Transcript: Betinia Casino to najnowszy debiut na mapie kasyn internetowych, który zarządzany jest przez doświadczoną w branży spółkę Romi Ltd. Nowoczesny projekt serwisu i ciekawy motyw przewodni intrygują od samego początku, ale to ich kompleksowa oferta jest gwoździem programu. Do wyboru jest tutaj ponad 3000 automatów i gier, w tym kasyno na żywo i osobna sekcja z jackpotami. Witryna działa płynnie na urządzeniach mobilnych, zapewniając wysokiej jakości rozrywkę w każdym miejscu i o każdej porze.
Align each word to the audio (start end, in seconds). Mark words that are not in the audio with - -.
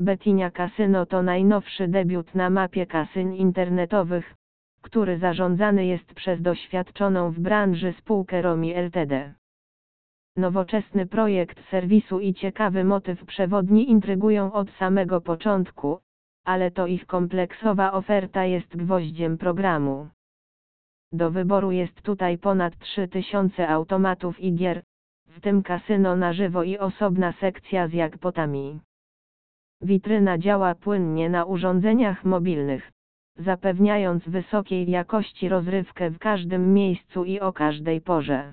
Betinia 0.00 0.50
Casino 0.50 1.06
to 1.06 1.22
najnowszy 1.22 1.88
debiut 1.88 2.34
na 2.34 2.50
mapie 2.50 2.86
kasyn 2.86 3.34
internetowych, 3.34 4.34
który 4.82 5.18
zarządzany 5.18 5.86
jest 5.86 6.14
przez 6.14 6.42
doświadczoną 6.42 7.30
w 7.30 7.40
branży 7.40 7.94
spółkę 7.98 8.42
Romi 8.42 8.74
Ltd. 8.74 9.34
Nowoczesny 10.36 11.06
projekt 11.06 11.70
serwisu 11.70 12.20
i 12.20 12.34
ciekawy 12.34 12.84
motyw 12.84 13.24
przewodni 13.24 13.90
intrygują 13.90 14.52
od 14.52 14.70
samego 14.70 15.20
początku, 15.20 16.00
ale 16.44 16.70
to 16.70 16.86
ich 16.86 17.06
kompleksowa 17.06 17.92
oferta 17.92 18.44
jest 18.44 18.76
gwoździem 18.76 19.38
programu. 19.38 20.08
Do 21.12 21.30
wyboru 21.30 21.70
jest 21.70 22.02
tutaj 22.02 22.38
ponad 22.38 22.78
3000 22.78 23.68
automatów 23.68 24.40
i 24.40 24.54
gier, 24.54 24.82
w 25.26 25.40
tym 25.40 25.62
kasyno 25.62 26.16
na 26.16 26.32
żywo 26.32 26.62
i 26.62 26.78
osobna 26.78 27.32
sekcja 27.32 27.88
z 27.88 27.92
jackpotami. 27.92 28.80
Witryna 29.86 30.38
działa 30.38 30.74
płynnie 30.74 31.30
na 31.30 31.44
urządzeniach 31.44 32.24
mobilnych, 32.24 32.92
zapewniając 33.36 34.28
wysokiej 34.28 34.90
jakości 34.90 35.48
rozrywkę 35.48 36.10
w 36.10 36.18
każdym 36.18 36.74
miejscu 36.74 37.24
i 37.24 37.40
o 37.40 37.52
każdej 37.52 38.00
porze. 38.00 38.52